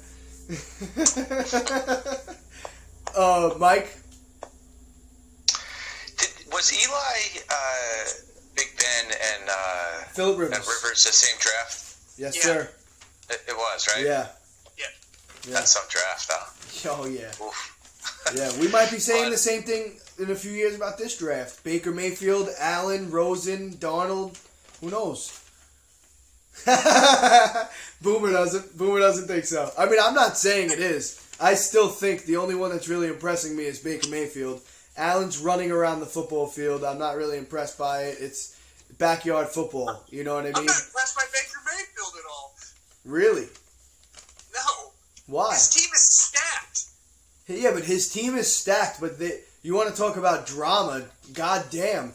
[3.16, 4.01] uh, Mike.
[6.70, 8.04] Did, was Eli, uh,
[8.54, 10.82] Big Ben, and uh, Philip and Rivers.
[10.82, 11.96] Rivers the same draft?
[12.18, 12.42] Yes, Yeah.
[12.42, 12.68] sir.
[13.30, 14.04] It, it was right.
[14.04, 14.26] Yeah.
[14.78, 14.84] Yeah.
[15.46, 15.54] Yeah.
[15.54, 16.90] That's some draft, though.
[16.90, 17.30] Oh yeah.
[17.44, 17.68] Oof.
[18.34, 21.16] Yeah, we might be saying But- the same thing in a few years about this
[21.18, 21.62] draft.
[21.64, 24.38] Baker Mayfield, Allen, Rosen, Darnold.
[24.80, 25.38] Who knows?
[28.02, 28.76] Boomer doesn't.
[28.78, 29.70] Boomer doesn't think so.
[29.78, 31.18] I mean, I'm not saying it is.
[31.40, 34.60] I still think the only one that's really impressing me is Baker Mayfield.
[34.96, 36.84] Allen's running around the football field.
[36.84, 38.18] I'm not really impressed by it.
[38.20, 38.58] It's
[38.98, 40.04] backyard football.
[40.10, 40.56] You know what I mean?
[40.56, 42.54] I'm not impressed by Baker Mayfield at all.
[43.04, 43.48] Really?
[44.54, 44.92] No,
[45.26, 45.54] Why?
[45.54, 46.84] his team is stacked.
[47.48, 49.00] Yeah, but his team is stacked.
[49.00, 51.06] But they, you want to talk about drama?
[51.32, 52.14] God damn.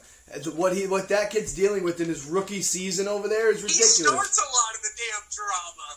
[0.55, 3.97] What he, what that kid's dealing with in his rookie season over there is ridiculous.
[3.97, 5.87] He starts a lot of the damn drama.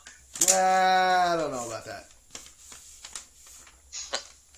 [0.49, 2.07] Nah, I don't know about that.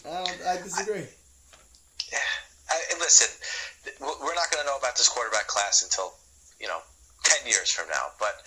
[0.04, 1.00] I, don't, I disagree.
[1.00, 1.06] Yeah.
[2.92, 3.28] I, and listen,
[4.00, 6.14] we're not going to know about this quarterback class until,
[6.60, 6.78] you know,
[7.24, 8.12] 10 years from now.
[8.18, 8.42] But,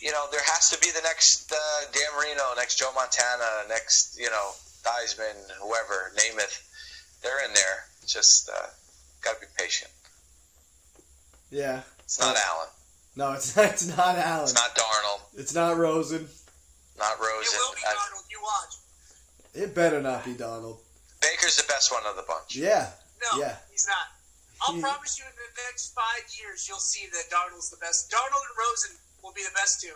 [0.00, 1.56] you know, there has to be the next uh,
[1.92, 4.50] Dan Marino, next Joe Montana, next, you know,
[4.82, 6.58] Theismann, whoever, name it.
[7.22, 7.84] They're in there.
[8.06, 8.66] Just uh,
[9.22, 9.90] got to be patient.
[11.50, 11.82] Yeah.
[12.04, 12.68] It's not Allen.
[13.16, 14.44] No, it's not, it's not Allen.
[14.44, 15.20] It's not Darnold.
[15.36, 16.26] It's not Rosen.
[16.98, 17.28] Not Rosen.
[17.28, 17.60] It Rosen.
[17.68, 18.24] will be I- Darnold.
[18.30, 18.74] You watch.
[19.54, 20.78] It better not be Darnold.
[21.20, 22.54] Baker's the best one of the bunch.
[22.54, 22.90] Yeah.
[23.20, 23.56] No, Yeah.
[23.70, 24.06] he's not.
[24.62, 28.10] I'll He- promise you, in the next five years, you'll see that Darnold's the best.
[28.10, 29.94] Darnold and Rosen will be the best two.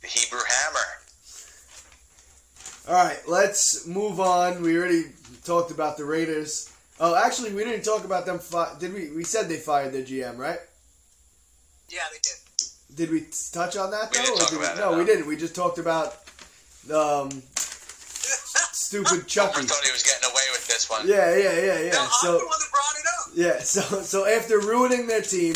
[0.00, 1.02] The Hebrew Hammer.
[2.88, 4.62] All right, let's move on.
[4.62, 5.12] We already
[5.44, 6.70] talked about the Raiders.
[6.98, 8.38] Oh, actually, we didn't talk about them.
[8.38, 9.10] Fi- did we?
[9.10, 10.58] We said they fired their GM, right?
[11.88, 12.32] Yeah, they did.
[12.96, 14.24] Did we touch on that We though?
[14.24, 14.98] didn't talk did we- about it, no, no.
[14.98, 15.26] we didn't.
[15.26, 16.16] We just talked about
[16.92, 17.42] um,
[18.90, 19.66] stupid Homer Chucky.
[19.66, 21.06] thought he was getting away with this one.
[21.06, 21.96] Yeah, yeah, yeah, no, yeah.
[22.00, 23.56] I'm So the one that brought it up.
[23.56, 25.54] yeah, so so after ruining their team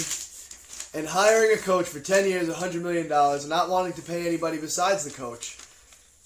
[0.94, 4.27] and hiring a coach for ten years, hundred million dollars, and not wanting to pay
[4.27, 5.59] anybody besides the coach,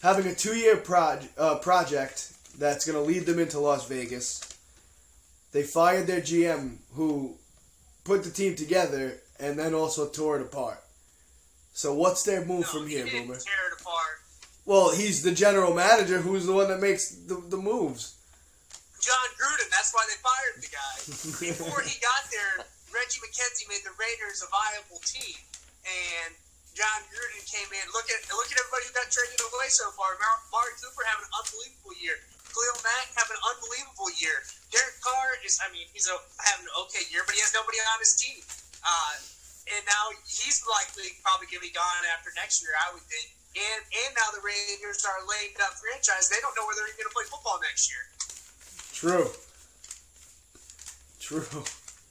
[0.02, 4.40] having a two-year proj- uh, project that's going to lead them into Las Vegas,
[5.52, 7.36] they fired their GM who
[8.04, 10.82] put the team together and then also tore it apart.
[11.72, 13.38] So what's their move No, from he here, didn't Boomer?
[13.38, 14.17] tear it apart.
[14.68, 18.20] Well, he's the general manager who's the one that makes the, the moves.
[19.00, 19.64] Jon Gruden.
[19.72, 20.96] That's why they fired the guy.
[21.56, 25.40] Before he got there, Reggie McKenzie made the Raiders a viable team,
[25.88, 26.36] and
[26.76, 27.84] John Gruden came in.
[27.96, 30.20] Look at look at everybody who got traded away so far.
[30.20, 32.20] Mar- Mari Cooper having an unbelievable year.
[32.52, 34.44] Khalil Mack having an unbelievable year.
[34.68, 37.80] Derek Carr is, I mean, he's a, having an okay year, but he has nobody
[37.88, 38.44] on his team.
[38.84, 39.16] Uh,
[39.72, 43.37] and now he's likely probably going to be gone after next year, I would think.
[43.58, 46.30] And and now the Raiders are a lame duck franchise.
[46.30, 48.04] They don't know where they're going to play football next year.
[48.94, 49.26] True.
[51.18, 51.64] True.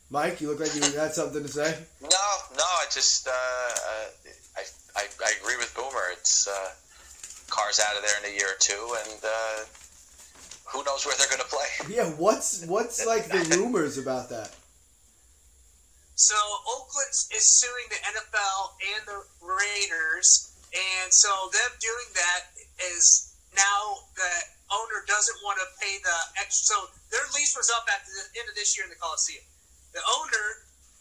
[0.09, 1.75] Mike, you look like you had something to say.
[2.01, 4.07] No, no, I just uh, uh,
[4.55, 4.63] I,
[4.95, 6.11] I I agree with Boomer.
[6.13, 6.69] It's uh,
[7.49, 9.63] Carr's out of there in a year or two, and uh,
[10.71, 11.65] who knows where they're going to play.
[11.95, 14.51] Yeah, what's what's like the rumors about that?
[16.15, 22.41] So Oakland is suing the NFL and the Raiders, and so them doing that
[22.93, 24.33] is now the
[24.69, 26.75] owner doesn't want to pay the extra.
[26.75, 26.77] So
[27.09, 29.41] their lease was up at the end of this year in the Coliseum.
[29.95, 30.45] The owner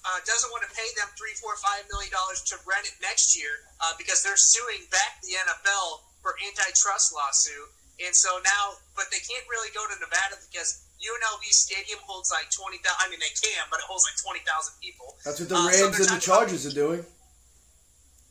[0.06, 3.34] uh, doesn't want to pay them three, four, five million dollars to rent it next
[3.34, 7.66] year uh, because they're suing back the NFL for antitrust lawsuit.
[8.06, 12.46] And so now, but they can't really go to Nevada because UNLV Stadium holds like
[12.54, 13.02] twenty thousand.
[13.02, 15.16] I mean, they can, but it holds like twenty thousand people.
[15.26, 17.02] That's what the Uh, so Rams and the talking about- Chargers are doing.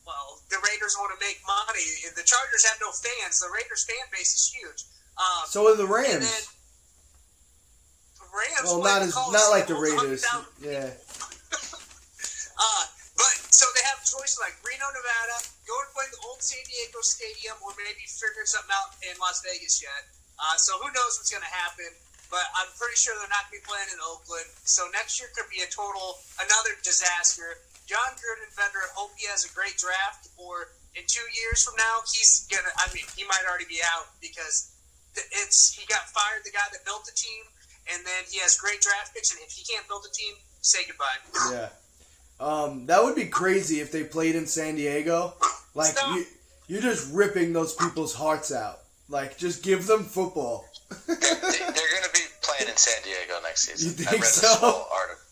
[0.06, 1.82] Well, the Raiders want to make money.
[2.14, 3.40] The Chargers have no fans.
[3.40, 4.86] The Raiders fan base is huge.
[5.18, 6.22] Um, So are the Rams.
[6.22, 6.44] then
[8.20, 8.64] the Rams.
[8.68, 10.24] Well, not as not like the Raiders.
[10.62, 10.90] Yeah.
[12.56, 12.84] Uh,
[13.20, 15.36] but so they have choices like Reno, Nevada,
[15.68, 19.44] go and play the old San Diego Stadium, or maybe figuring something out in Las
[19.44, 20.08] Vegas yet.
[20.40, 21.92] Uh, so who knows what's going to happen?
[22.32, 24.48] But I'm pretty sure they're not going to be playing in Oakland.
[24.64, 27.60] So next year could be a total another disaster.
[27.86, 32.02] Jon Gruden better hope he has a great draft, or in two years from now
[32.12, 32.70] he's gonna.
[32.78, 34.74] I mean, he might already be out because
[35.14, 37.44] it's he got fired, the guy that built the team,
[37.92, 40.80] and then he has great draft picks, and if he can't build a team, say
[40.86, 41.20] goodbye.
[41.54, 41.68] Yeah.
[42.38, 45.34] Um, that would be crazy if they played in San Diego.
[45.74, 46.16] Like Stop.
[46.16, 46.24] you,
[46.68, 48.80] you're just ripping those people's hearts out.
[49.08, 50.66] Like just give them football.
[51.06, 53.92] They- they're going to be playing in San Diego next season.
[53.98, 54.52] You I think read so?
[54.52, 55.22] a small article,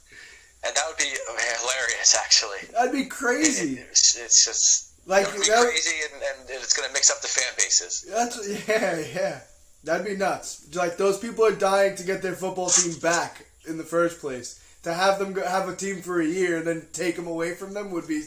[0.66, 2.16] and that would be hilarious.
[2.18, 3.78] Actually, That'd be crazy.
[3.90, 7.10] It's, it's just Like it would be that- crazy, and, and it's going to mix
[7.10, 8.06] up the fan bases.
[8.08, 9.40] That's yeah, yeah.
[9.84, 10.74] That'd be nuts.
[10.74, 14.60] Like those people are dying to get their football team back in the first place.
[14.84, 17.54] To have them go, have a team for a year and then take them away
[17.54, 18.22] from them would be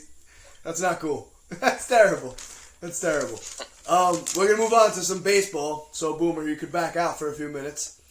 [0.63, 1.31] that's not cool.
[1.61, 2.35] That's terrible.
[2.81, 3.39] That's terrible.
[3.87, 5.87] Um, we're gonna move on to some baseball.
[5.93, 8.01] So Boomer, you could back out for a few minutes.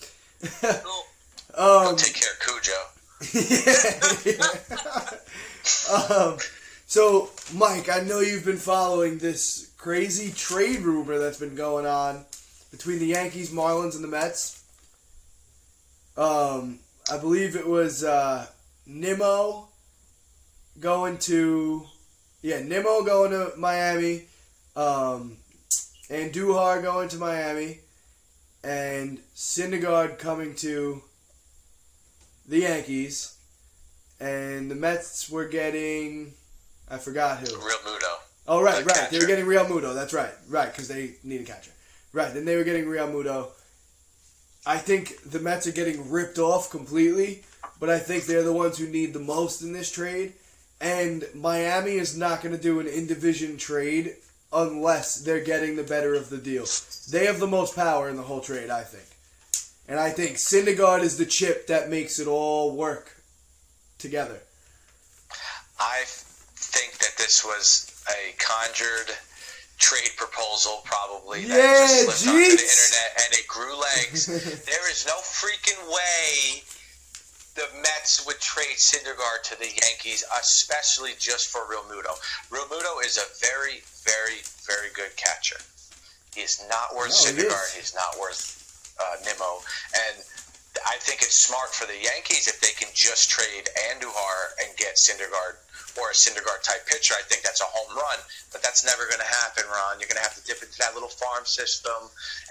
[0.61, 1.05] Cool.
[1.91, 2.73] um, Take care, Cujo.
[3.33, 4.47] Yeah,
[6.11, 6.39] um,
[6.89, 12.25] So, Mike, I know you've been following this crazy trade rumor that's been going on
[12.71, 14.63] between the Yankees, Marlins, and the Mets.
[16.17, 16.79] Um,
[17.11, 18.47] I believe it was uh,
[18.87, 19.69] Nimmo
[20.79, 21.85] going to,
[22.43, 24.27] yeah, Nimmo going to Miami,
[24.77, 25.39] um,
[26.09, 27.81] Andujar going to Miami,
[28.63, 31.03] and Syndergaard coming to
[32.47, 33.37] the Yankees,
[34.21, 36.33] and the Mets were getting,
[36.89, 37.47] I forgot who.
[37.47, 38.15] Realmuto.
[38.49, 39.11] Oh right, The right.
[39.11, 39.95] They were getting Realmuto.
[39.95, 41.73] That's right, right, because they need a catcher.
[42.13, 42.33] Right.
[42.33, 43.49] Then they were getting Realmuto.
[44.65, 47.45] I think the Mets are getting ripped off completely,
[47.79, 50.33] but I think they're the ones who need the most in this trade.
[50.81, 54.17] And Miami is not going to do an in division trade
[54.53, 56.65] unless they're getting the better of the deal.
[57.11, 59.07] They have the most power in the whole trade, I think.
[59.89, 63.17] And I think Syndergaard is the chip that makes it all work
[63.99, 64.41] together.
[65.79, 69.15] I think that this was a conjured
[69.79, 74.27] trade proposal, probably that just slipped onto the internet and it grew legs.
[74.67, 76.63] there is no freaking way
[77.55, 82.17] the Mets would trade Syndergaard to the Yankees, especially just for Realmuto.
[82.51, 85.57] Real Muto is a very, very, very good catcher.
[86.35, 87.69] He is not worth No, he Syndergaard.
[87.69, 87.75] is.
[87.75, 88.56] He's not worth
[88.99, 89.63] uh, Nimmo.
[89.95, 90.23] And
[90.87, 94.97] I think it's smart for the Yankees if they can just trade Andujar and get
[94.97, 95.57] Syndergaard
[95.99, 97.15] or a Syndergaard type pitcher.
[97.19, 98.19] I think that's a home run,
[98.53, 99.99] but that's never going to happen, Ron.
[100.01, 101.97] You're going to have to dip into that little farm system,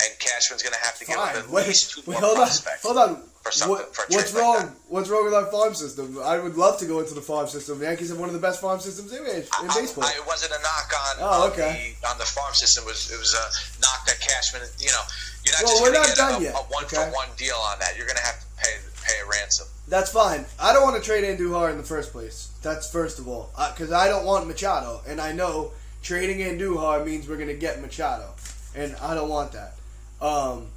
[0.02, 1.36] and Cashman's going to have to Fine.
[1.36, 2.50] him at Wait, least two wait, more hold on.
[2.84, 3.12] Hold on.
[3.44, 4.58] for something- What- for what's like wrong?
[4.66, 4.74] that.
[4.90, 6.18] what's wrong with our farm system?
[6.24, 7.78] I would love to go into the farm system.
[7.80, 10.04] The Yankees have one of the best farm systems in, in I- baseball.
[10.06, 12.84] I, it wasn't a knock on, Oh, on the on the farm system.
[12.86, 13.46] It was it was a
[13.82, 14.62] knock that Cashman.
[14.80, 15.02] You know,
[15.46, 16.96] you're not Well, just going to get a, yet, a one okay?
[16.98, 17.96] for one deal on that.
[17.98, 18.74] You're going to have to pay
[19.06, 19.68] pay a ransom.
[19.88, 20.46] That's fine.
[20.60, 22.50] I don't want to trade Andujar in the first place.
[22.66, 27.30] That's first of all, because I don't want Machado, and I know trading Andujar means
[27.30, 28.34] we're going to get Machado,
[28.74, 29.76] and I don't want that.
[30.20, 30.70] Um,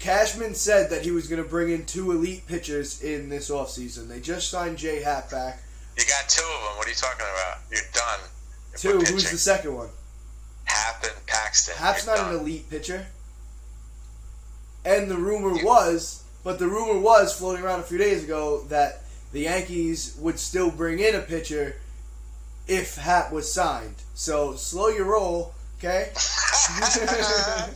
[0.00, 4.08] Cashman said that he was going to bring in two elite pitchers in this offseason.
[4.08, 5.62] They just signed Jay Happ back.
[5.96, 6.76] You got two of them.
[6.78, 7.58] What are you talking about?
[7.70, 8.20] You're done.
[8.76, 9.12] Two.
[9.12, 9.90] Who's the second one?
[10.64, 11.76] Happ and Paxton.
[11.76, 12.34] Happ's You're not done.
[12.34, 13.06] an elite pitcher.
[14.84, 19.04] And the rumor was, but the rumor was floating around a few days ago that
[19.32, 21.76] the Yankees would still bring in a pitcher
[22.66, 23.96] if Happ was signed.
[24.14, 26.10] So slow your roll, okay?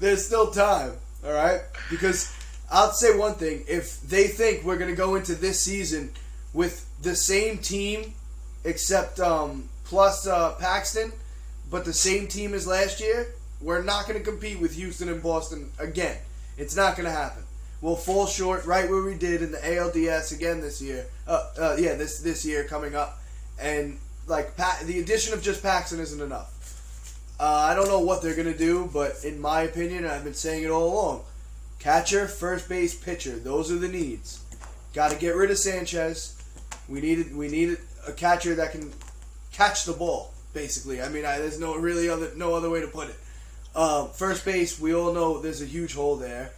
[0.00, 0.92] There's still time,
[1.24, 1.60] all right?
[1.90, 2.32] Because
[2.70, 6.10] I'll say one thing: if they think we're gonna go into this season
[6.52, 8.14] with the same team,
[8.64, 11.12] except um, plus uh, Paxton,
[11.70, 13.28] but the same team as last year,
[13.60, 16.18] we're not going to compete with Houston and Boston again.
[16.58, 17.42] It's not going to happen.
[17.86, 21.06] We'll fall short right where we did in the ALDS again this year.
[21.24, 23.20] Uh, uh, yeah, this this year coming up,
[23.60, 26.50] and like pa- the addition of just Paxton isn't enough.
[27.38, 30.64] Uh, I don't know what they're to do, but in my opinion, I've been saying
[30.64, 31.22] it all along:
[31.78, 33.38] catcher, first base, pitcher.
[33.38, 34.42] Those are the needs.
[34.92, 36.42] Got to get rid of Sanchez.
[36.88, 38.92] We needed we needed a catcher that can
[39.52, 40.34] catch the ball.
[40.52, 43.16] Basically, I mean, I, there's no really other no other way to put it.
[43.76, 46.50] Um, first base, we all know there's a huge hole there,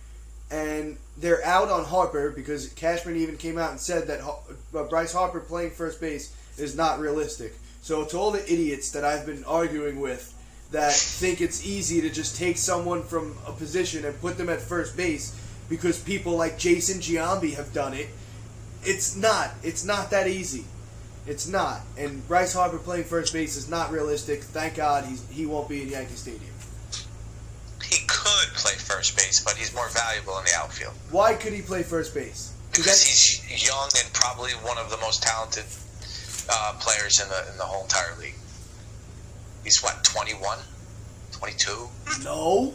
[0.51, 5.13] and they're out on Harper because Cashman even came out and said that uh, Bryce
[5.13, 7.55] Harper playing first base is not realistic.
[7.83, 10.35] So to all the idiots that I've been arguing with
[10.71, 14.61] that think it's easy to just take someone from a position and put them at
[14.61, 15.35] first base
[15.69, 18.09] because people like Jason Giambi have done it,
[18.83, 19.51] it's not.
[19.63, 20.65] It's not that easy.
[21.27, 21.81] It's not.
[21.99, 24.43] And Bryce Harper playing first base is not realistic.
[24.43, 26.53] Thank God he's, he won't be in Yankee Stadium.
[28.99, 31.63] He could play first base, but he's more valuable in the outfield Why could he
[31.63, 32.53] play first base?
[32.73, 35.65] because he's young and probably one of the most talented
[36.51, 38.35] uh, players in the in the whole entire league.
[39.65, 40.59] He's what 21,
[41.33, 41.89] 22.
[42.25, 42.73] no.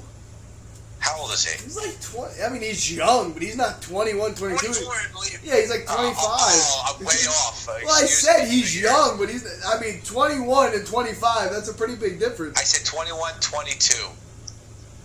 [0.99, 1.62] How old is he?
[1.62, 2.41] He's like 20.
[2.43, 4.57] I mean, he's young, but he's not 21, 22.
[4.67, 5.39] 24, I believe.
[5.43, 6.15] Yeah, he's like 25.
[6.15, 7.67] Oh, oh, I'm way off.
[7.67, 9.43] Uh, Well, I said he's young, but he's.
[9.67, 12.57] I mean, 21 and 25, that's a pretty big difference.
[12.57, 14.07] I said 21, 22.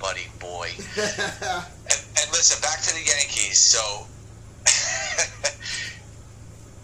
[0.01, 0.71] Buddy boy.
[1.91, 3.59] And, and listen, back to the Yankees.
[3.59, 3.79] So,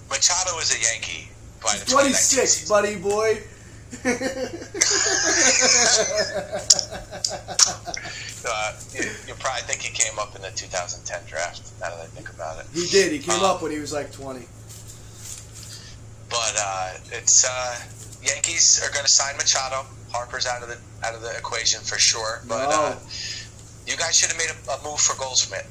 [0.08, 1.28] Machado is a Yankee
[1.62, 2.68] by the 26, season.
[2.74, 3.42] buddy boy.
[8.46, 11.70] Uh, you, you probably think he came up in the 2010 draft.
[11.80, 13.10] Now that I think about it, he did.
[13.12, 14.40] He came Um, up when he was like 20.
[16.28, 17.76] but uh, it's uh,
[18.24, 19.86] Yankees are going to sign Machado.
[20.12, 22.42] Harper's out of the out of the equation for sure.
[22.48, 22.76] But No.
[22.94, 22.98] uh,
[23.86, 25.66] you guys should have made a, a move for Goldschmidt.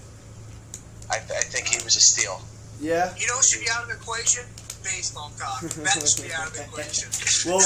[1.09, 2.41] I, I think he was a steal.
[2.81, 3.13] Yeah?
[3.17, 4.43] You know should be out of the equation?
[4.83, 5.61] baseball talk.
[5.83, 7.09] That should be out of the equation.
[7.45, 7.59] Well,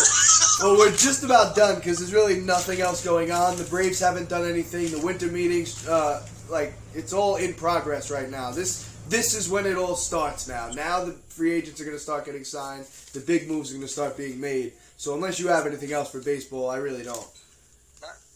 [0.62, 3.58] well, we're just about done because there's really nothing else going on.
[3.58, 4.90] The Braves haven't done anything.
[4.92, 8.52] The winter meetings, uh, like it's all in progress right now.
[8.52, 10.70] This this is when it all starts now.
[10.70, 12.86] Now the free agents are going to start getting signed.
[13.14, 14.74] The big moves are going to start being made.
[14.98, 17.28] So unless you have anything else for baseball, I really don't.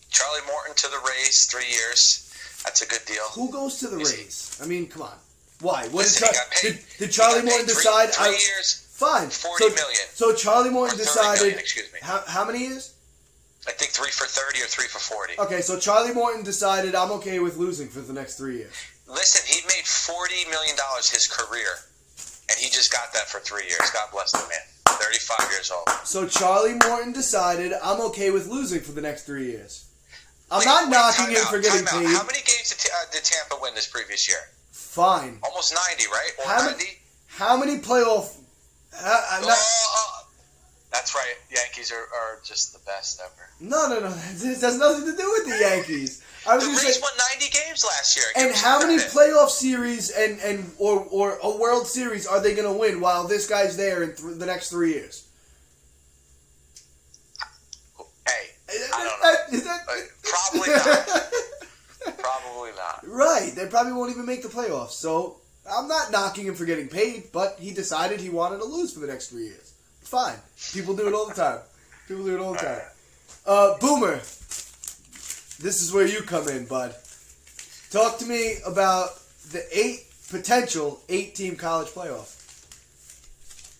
[0.10, 2.28] Charlie Morton to the Rays, three years.
[2.64, 3.24] That's a good deal.
[3.34, 4.60] Who goes to the Rays?
[4.62, 5.18] I mean, come on.
[5.62, 5.84] Why?
[5.86, 6.28] What Listen,
[6.62, 8.10] did, did, did Charlie Morton three- decide?
[8.10, 9.30] Three I, years, fine.
[9.30, 10.02] 40 so, million.
[10.14, 11.42] So Charlie Morton decided.
[11.42, 12.00] million, excuse me.
[12.02, 12.94] How, how many years?
[13.68, 15.40] I think three for 30 or three for 40.
[15.40, 18.74] Okay, so Charlie Morton decided I'm okay with losing for the next three years.
[19.08, 20.76] Listen, he made $40 million
[21.12, 21.68] his career,
[22.50, 23.90] and he just got that for three years.
[23.94, 24.66] God bless the man.
[24.88, 25.90] 35 years old.
[26.06, 29.86] So Charlie Morton decided I'm okay with losing for the next three years.
[30.52, 32.06] I'm Wait, not wait, knocking him for getting paid.
[32.08, 34.38] How many games did, uh, did Tampa win this previous year?
[34.72, 35.40] Fine.
[35.44, 36.32] Almost 90, right?
[36.40, 36.78] Or How 90?
[36.78, 38.36] many- How many playoff?
[38.94, 40.26] Uh, I'm not, Oh,
[40.92, 41.36] that's right.
[41.50, 43.50] Yankees are, are just the best ever.
[43.62, 44.10] no, no, no.
[44.34, 46.22] This has nothing to do with the Yankees.
[46.48, 47.02] I was The Rays saying.
[47.02, 48.26] won 90 games last year.
[48.36, 49.12] And how many credit.
[49.14, 53.28] playoff series and, and or, or a World Series are they going to win while
[53.28, 55.28] this guy's there in th- the next three years?
[58.28, 58.50] Hey,
[58.94, 59.60] I don't know.
[59.60, 62.18] That- probably not.
[62.18, 63.06] Probably not.
[63.08, 63.52] Right.
[63.56, 64.92] They probably won't even make the playoffs.
[64.92, 65.38] So
[65.70, 69.00] I'm not knocking him for getting paid, but he decided he wanted to lose for
[69.00, 69.74] the next three years.
[70.02, 70.38] Fine.
[70.74, 71.60] People do it all the time.
[72.08, 72.82] People do it all the time.
[73.46, 74.20] Uh, Boomer,
[75.62, 76.95] this is where you come in, bud.
[77.91, 79.21] Talk to me about
[79.54, 82.39] the eight potential eight-team college playoff.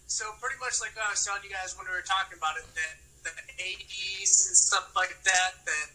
[0.06, 2.68] So pretty much like I was telling you guys when we were talking about it,
[2.78, 5.88] that the ADs and stuff like that, that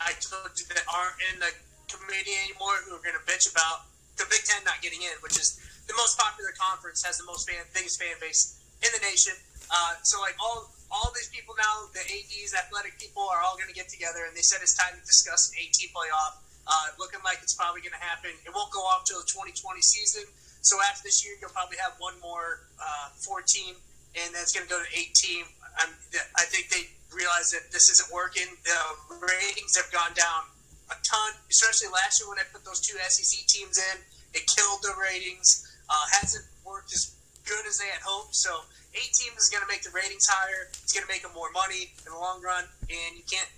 [0.00, 1.52] I told you that aren't in the
[1.88, 3.88] committee anymore, who are going to bitch about
[4.20, 5.56] the Big Ten not getting in, which is
[5.88, 9.32] the most popular conference, has the most fan, biggest fan base in the nation.
[9.70, 13.68] Uh, so like all all these people now, the ADs, athletic people, are all going
[13.68, 16.42] to get together, and they said it's time to discuss an 18 playoff.
[16.66, 18.34] Uh, looking like it's probably going to happen.
[18.42, 20.26] It won't go off till the 2020 season.
[20.66, 23.78] So after this year, you'll probably have one more uh, four team,
[24.18, 25.46] and then it's going to go to eight team.
[25.78, 25.94] I'm,
[26.34, 28.50] I think they realize that this isn't working.
[28.66, 28.78] The
[29.22, 30.50] ratings have gone down
[30.90, 34.02] a ton, especially last year when I put those two SEC teams in.
[34.34, 35.70] It killed the ratings.
[35.86, 37.14] Uh, hasn't worked as
[37.46, 38.34] good as they had hoped.
[38.34, 38.50] So
[38.94, 40.68] eight teams is going to make the ratings higher.
[40.70, 43.48] It's going to make them more money in the long run, and you can't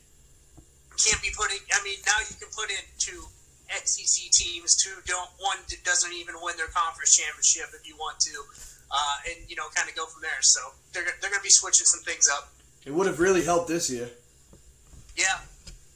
[1.01, 1.59] can't be putting.
[1.73, 3.27] I mean, now you can put in two
[3.69, 8.37] SEC teams, two don't one doesn't even win their conference championship if you want to,
[8.91, 10.41] uh, and you know, kind of go from there.
[10.41, 10.61] So
[10.93, 12.53] they're they're going to be switching some things up.
[12.85, 14.09] It would have really helped this year.
[15.17, 15.41] Yeah,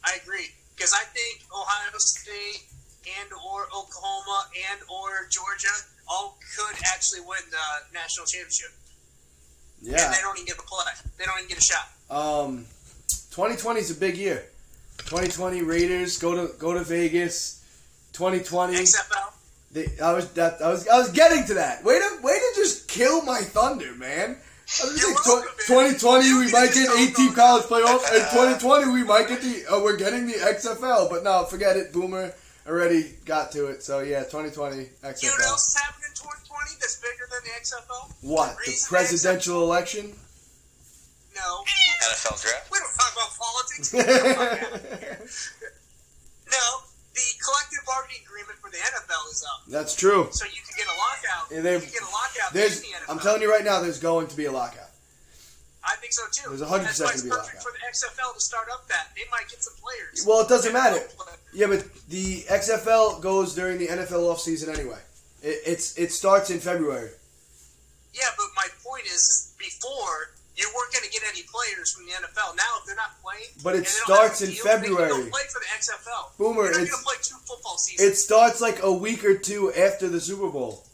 [0.04, 2.68] I agree because I think Ohio State
[3.20, 5.72] and or Oklahoma and or Georgia
[6.08, 8.70] all could actually win the national championship,
[9.80, 10.10] and Yeah.
[10.10, 10.84] they don't even get to play.
[11.18, 11.88] They don't even get a shot.
[12.10, 12.66] Um,
[13.30, 14.44] 2020 is a big year.
[14.98, 17.60] 2020 Raiders go to go to Vegas.
[18.12, 18.74] 2020.
[18.76, 19.32] XFL.
[19.72, 21.82] They, I was that I was I was getting to that.
[21.82, 24.36] Way to way to just kill my thunder, man.
[24.82, 25.90] I was like, welcome, man.
[25.94, 28.22] 2020 we You might get don't 18 college playoff, and
[28.60, 31.08] 2020 we might get the uh, we're getting the XFL.
[31.10, 31.92] But no, forget it.
[31.92, 32.32] Boomer
[32.66, 33.82] already got to it.
[33.82, 37.50] So yeah, 2020 You know what else is happening in 2020 that's bigger than the
[37.60, 38.12] XFL?
[38.22, 40.12] What the reason presidential election?
[41.34, 41.64] No.
[42.04, 42.70] NFL draft.
[42.70, 43.92] We don't talk about politics.
[43.92, 45.18] Get the fuck out of here.
[46.52, 46.64] no,
[47.14, 49.64] the collective bargaining agreement for the NFL is up.
[49.68, 50.28] That's true.
[50.30, 51.44] So you can get a lockout.
[51.50, 53.10] Yeah, they've- you can get a lockout There's, in the NFL.
[53.10, 54.91] I'm telling you right now, there's going to be a lockout.
[56.12, 56.48] Think so too.
[56.56, 58.86] There's hundred That's why percent it's gonna be perfect for the XFL to start up
[58.88, 59.08] that.
[59.16, 60.24] They might get some players.
[60.26, 61.00] Well, it doesn't matter.
[61.54, 64.98] Yeah, but the XFL goes during the NFL offseason anyway.
[65.42, 67.10] It, it's it starts in February.
[68.14, 72.04] Yeah, but my point is, is before you weren't going to get any players from
[72.04, 72.54] the NFL.
[72.56, 75.30] Now, if they're not playing, But it and they don't starts in deal, they February.
[75.30, 76.36] play for the XFL.
[76.36, 78.10] Boomer, it's- going to play two football seasons.
[78.10, 80.84] It starts like a week or two after the Super Bowl.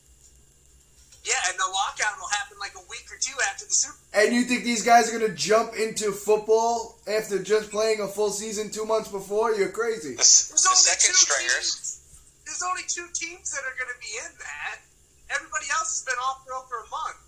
[1.28, 3.96] Yeah, and the lockout will happen like a week or two after the Super.
[4.16, 8.08] And you think these guys are going to jump into football after just playing a
[8.08, 9.52] full season two months before?
[9.54, 10.14] You're crazy.
[10.14, 11.68] The, s- There's the only second two stringers.
[11.76, 12.42] teams.
[12.48, 14.80] There's only two teams that are going to be in that.
[15.28, 17.20] Everybody else has been off the road for a month.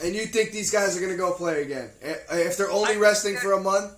[0.00, 1.90] And you think these guys are going to go play again?
[2.00, 3.92] If they're only I- resting for a month?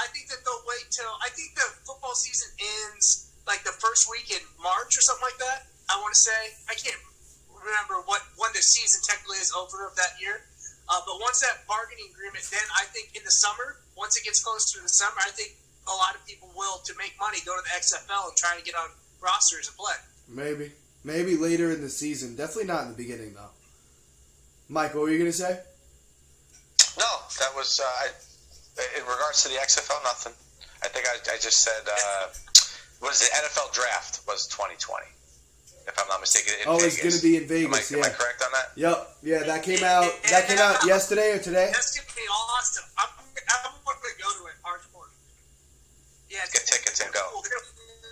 [0.00, 1.08] I think that they'll wait till.
[1.24, 2.48] I think the football season
[2.88, 5.68] ends like the first week in March or something like that.
[5.88, 6.40] I want to say.
[6.68, 6.96] I can't
[7.66, 10.46] remember what when the season technically is over of that year.
[10.86, 14.38] Uh, but once that bargaining agreement, then I think in the summer, once it gets
[14.38, 15.58] close to the summer, I think
[15.90, 18.62] a lot of people will to make money go to the XFL and try to
[18.62, 19.98] get on rosters and play.
[20.30, 20.72] Maybe.
[21.02, 22.34] Maybe later in the season.
[22.34, 23.54] Definitely not in the beginning, though.
[24.68, 25.58] Mike, what were you gonna say?
[26.98, 28.06] No, that was uh, I,
[28.98, 30.02] in regards to the XFL.
[30.02, 30.32] Nothing.
[30.82, 32.26] I think I, I just said uh,
[33.00, 33.30] what is it?
[33.30, 35.06] NFL draft was 2020,
[35.86, 36.54] if I'm not mistaken.
[36.62, 37.92] In Oh, it's gonna be in Am I, Vegas.
[37.92, 38.12] am I Yeah.
[38.14, 38.72] correct on that?
[38.76, 39.16] Yep.
[39.22, 40.10] Yeah, that came out.
[40.30, 41.70] That came out yesterday or today.
[41.72, 42.84] That's gonna be awesome.
[42.98, 44.54] I'm, I'm going to go to it.
[44.64, 45.08] Hardcore.
[46.28, 47.20] Yeah, Get tickets and go.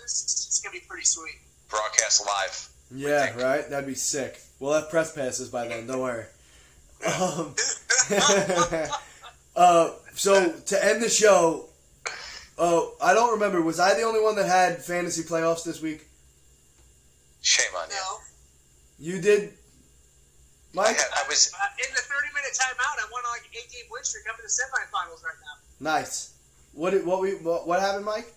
[0.05, 1.39] It's gonna be pretty sweet.
[1.69, 2.69] Broadcast live.
[2.91, 3.69] Yeah, right.
[3.69, 4.41] That'd be sick.
[4.61, 5.87] We'll have press passes by then.
[5.87, 6.25] Don't worry.
[7.05, 7.55] Um,
[9.57, 11.69] uh, so to end the show,
[12.59, 13.61] uh, I don't remember.
[13.61, 16.07] Was I the only one that had fantasy playoffs this week?
[17.45, 17.95] Shame on you.
[17.95, 18.19] No.
[18.99, 19.53] You did, I,
[20.73, 20.97] Mike.
[20.97, 23.85] had, I was Uh, in the 30 minute timeout, I won like an eight game
[23.91, 25.93] win streak up in the semifinals right now.
[25.93, 26.33] Nice.
[26.73, 28.33] What did what we what, what happened, Mike?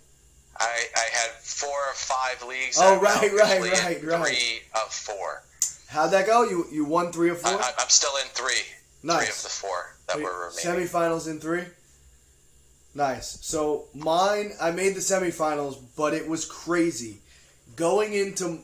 [0.60, 2.78] I, I had four or five leagues.
[2.82, 4.28] Oh, I'm right, right, right, right.
[4.28, 5.44] Three of four.
[5.88, 6.44] How'd that go?
[6.44, 7.54] You you won three or four.
[7.54, 8.54] I, I, I'm still in three.
[9.02, 9.44] Three of nice.
[9.44, 10.88] the four that were remaining.
[10.88, 11.64] Semifinals in three.
[12.94, 13.38] Nice.
[13.42, 17.22] So mine, I made the semifinals, but it was crazy.
[17.76, 18.60] Going into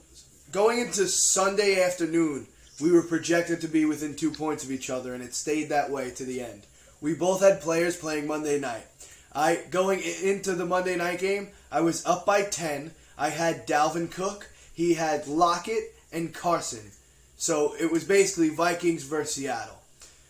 [0.54, 2.46] going into Sunday afternoon,
[2.80, 5.90] we were projected to be within two points of each other, and it stayed that
[5.90, 6.62] way to the end.
[7.02, 8.86] We both had players playing Monday night.
[9.34, 12.92] I going into the Monday night game, I was up by ten.
[13.18, 14.48] I had Dalvin Cook.
[14.74, 16.92] He had Lockett and Carson.
[17.36, 19.80] So it was basically Vikings versus Seattle.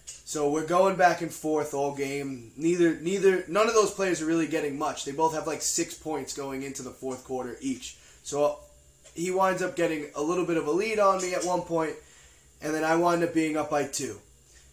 [0.06, 2.54] So we're going back and forth all game.
[2.56, 5.04] Neither, neither, none of those players are really getting much.
[5.04, 7.98] They both have like six points going into the fourth quarter each.
[8.24, 8.60] So
[9.16, 11.94] he winds up getting a little bit of a lead on me at one point,
[12.62, 14.20] and then I wind up being up by two.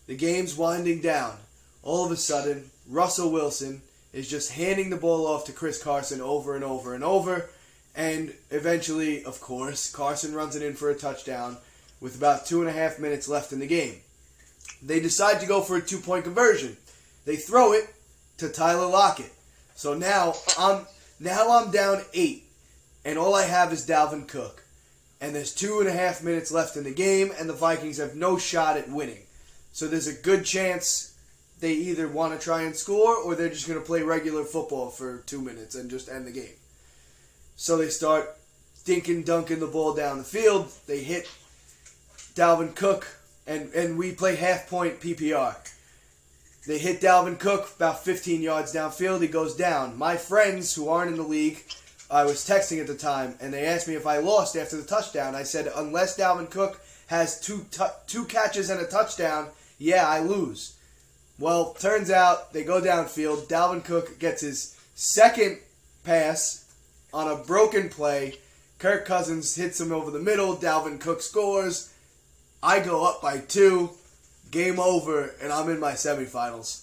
[0.06, 1.36] The game's winding down.
[1.82, 3.82] All of a sudden, Russell Wilson
[4.12, 7.48] is just handing the ball off to Chris Carson over and over and over,
[7.94, 11.56] and eventually, of course, Carson runs it in for a touchdown
[12.00, 13.96] with about two and a half minutes left in the game
[14.82, 16.76] they decide to go for a two point conversion.
[17.24, 17.84] They throw it
[18.38, 19.32] to Tyler Lockett.
[19.74, 20.86] So now I'm
[21.18, 22.44] now I'm down eight,
[23.04, 24.64] and all I have is Dalvin Cook.
[25.20, 28.14] And there's two and a half minutes left in the game, and the Vikings have
[28.14, 29.24] no shot at winning.
[29.72, 31.14] So there's a good chance
[31.60, 34.88] they either want to try and score or they're just going to play regular football
[34.88, 36.56] for two minutes and just end the game.
[37.56, 38.36] So they start
[38.84, 40.72] dinking, dunking the ball down the field.
[40.86, 41.28] They hit
[42.34, 43.06] Dalvin Cook,
[43.46, 45.56] and, and we play half point PPR.
[46.66, 49.20] They hit Dalvin Cook about 15 yards downfield.
[49.22, 49.98] He goes down.
[49.98, 51.64] My friends who aren't in the league,
[52.10, 54.86] I was texting at the time, and they asked me if I lost after the
[54.86, 55.34] touchdown.
[55.34, 59.48] I said, unless Dalvin Cook has two tu- two catches and a touchdown,
[59.78, 60.76] yeah, I lose.
[61.38, 63.46] Well, turns out they go downfield.
[63.46, 65.58] Dalvin Cook gets his second
[66.04, 66.64] pass
[67.12, 68.38] on a broken play.
[68.78, 70.56] Kirk Cousins hits him over the middle.
[70.56, 71.92] Dalvin Cook scores.
[72.62, 73.90] I go up by two.
[74.50, 76.82] Game over, and I'm in my semifinals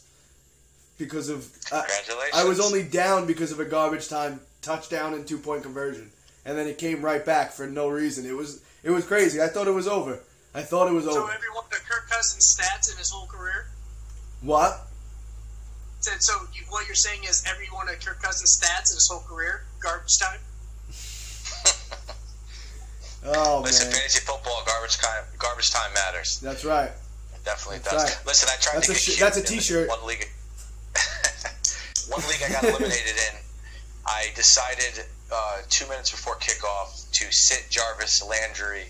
[0.97, 2.33] because of Congratulations.
[2.33, 6.11] I was only down because of a garbage time touchdown and two point conversion,
[6.45, 8.25] and then it came right back for no reason.
[8.25, 9.41] It was it was crazy.
[9.41, 10.19] I thought it was over.
[10.53, 11.31] I thought it was So over.
[11.31, 13.67] every one of Kirk Cousins' stats in his whole career.
[14.41, 14.81] What?
[15.99, 19.07] So, so you, what you're saying is every one of Kirk Cousins' stats in his
[19.11, 20.39] whole career, garbage time.
[23.25, 26.39] Oh Listen, man, fantasy football, garbage time, garbage time matters.
[26.39, 26.91] that's right.
[27.33, 28.03] It definitely That's does.
[28.15, 28.25] right.
[28.25, 29.89] Listen, I tried That's to a get sh- cute that's a in the t-shirt.
[29.89, 30.29] One league,
[32.09, 33.35] one league I got eliminated in.
[34.17, 38.85] I decided uh, two minutes before kickoff to sit Jarvis Landry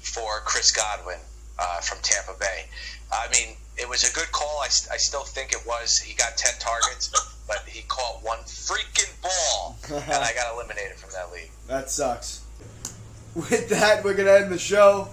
[0.00, 1.18] for Chris Godwin
[1.58, 2.64] uh, from Tampa Bay.
[3.12, 4.60] I mean, it was a good call.
[4.60, 5.98] I, I still think it was.
[5.98, 7.12] He got ten targets,
[7.46, 11.50] but he caught one freaking ball, and I got eliminated from that league.
[11.66, 12.44] That sucks.
[13.34, 15.08] With that, we're gonna end the show.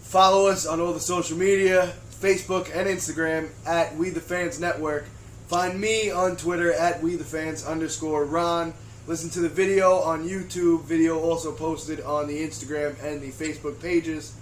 [0.00, 5.06] Follow us on all the social media, Facebook and Instagram at We the Fans Network.
[5.48, 8.74] Find me on Twitter at We the Fans underscore Ron.
[9.06, 10.84] Listen to the video on YouTube.
[10.84, 14.34] Video also posted on the Instagram and the Facebook pages.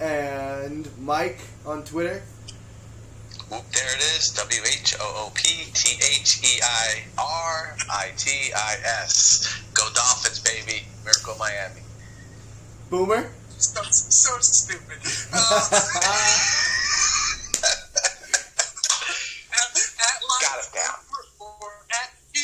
[0.00, 2.22] And Mike on Twitter.
[3.50, 4.28] Whoop, there it is.
[4.28, 9.52] W H O O P T H E I R I T I S.
[9.74, 10.84] Go Dolphins, baby.
[11.04, 11.80] Miracle Miami.
[12.88, 13.32] Boomer.
[13.58, 14.98] So, so stupid.
[15.34, 15.68] Uh,
[19.50, 20.94] at, at line Got it down.
[21.10, 22.38] Or, or at E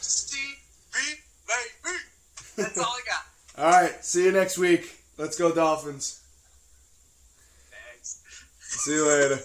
[0.00, 0.56] C
[0.92, 0.98] B
[1.46, 1.98] baby.
[2.56, 3.24] That's all I got.
[3.56, 4.04] All right.
[4.04, 4.98] See you next week.
[5.16, 6.22] Let's go Dolphins.
[7.70, 8.20] Thanks.
[8.60, 9.40] See you later.